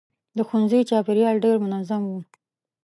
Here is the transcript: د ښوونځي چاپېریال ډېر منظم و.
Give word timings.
د 0.37 0.39
ښوونځي 0.47 0.81
چاپېریال 0.89 1.35
ډېر 1.45 1.55
منظم 1.67 2.01
و. 2.09 2.13